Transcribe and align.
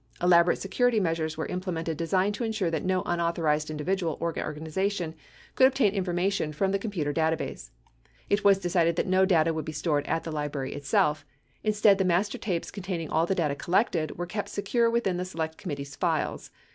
Elaborate 0.19 0.57
security 0.57 0.99
measures 0.99 1.37
were 1.37 1.45
implemented 1.45 1.95
designed 1.95 2.33
to 2.33 2.43
insure 2.43 2.71
that 2.71 2.83
no 2.83 3.03
unauthorized 3.05 3.69
individual 3.69 4.17
or 4.19 4.33
organization 4.35 5.13
could 5.53 5.67
obtain 5.67 5.93
information 5.93 6.51
from 6.51 6.71
the 6.71 6.79
computer 6.79 7.13
data 7.13 7.37
base. 7.37 7.69
It 8.27 8.43
was 8.43 8.57
decided 8.57 8.95
that 8.95 9.05
no 9.05 9.27
data 9.27 9.53
would 9.53 9.63
be 9.63 9.71
stored 9.71 10.07
at 10.07 10.23
the 10.23 10.31
Library 10.31 10.73
itself. 10.73 11.23
Instead, 11.63 11.99
the 11.99 12.03
master 12.03 12.39
tapes, 12.39 12.71
containing 12.71 13.11
all 13.11 13.27
the 13.27 13.35
data 13.35 13.53
collected, 13.53 14.17
were 14.17 14.25
kept 14.25 14.49
secure 14.49 14.89
within 14.89 15.17
the 15.17 15.23
Select 15.23 15.59
Committee's 15.59 15.95
files. 15.95 16.49